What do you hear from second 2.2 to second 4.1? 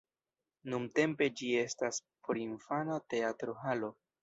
porinfana teatro-halo.